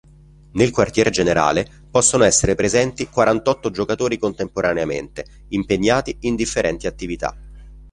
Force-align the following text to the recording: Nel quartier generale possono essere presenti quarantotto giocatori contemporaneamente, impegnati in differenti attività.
Nel 0.53 0.71
quartier 0.71 1.11
generale 1.11 1.85
possono 1.91 2.23
essere 2.23 2.55
presenti 2.55 3.07
quarantotto 3.07 3.69
giocatori 3.69 4.17
contemporaneamente, 4.17 5.25
impegnati 5.49 6.17
in 6.21 6.33
differenti 6.35 6.87
attività. 6.87 7.37